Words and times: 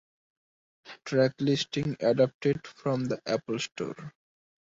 Track 1.05 1.33
listing 1.41 1.95
adapted 1.99 2.65
from 2.65 3.05
the 3.05 3.21
Apple 3.27 3.59
Store 3.59 4.15